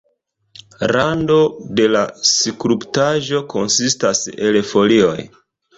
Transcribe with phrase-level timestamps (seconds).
[0.91, 1.37] Rando
[1.81, 2.01] de la
[2.31, 5.19] skulptaĵo konsistas el folioj.